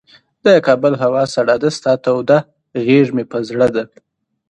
[0.45, 2.37] د کابل هوا سړه ده، ستا توده
[2.85, 3.83] غیږ مه په زړه ده